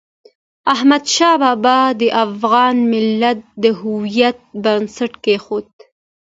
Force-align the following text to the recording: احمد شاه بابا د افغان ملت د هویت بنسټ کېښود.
احمد 0.73 1.03
شاه 1.15 1.37
بابا 1.41 1.79
د 2.01 2.03
افغان 2.25 2.75
ملت 2.93 3.39
د 3.63 3.65
هویت 3.79 4.39
بنسټ 4.63 5.13
کېښود. 5.23 5.67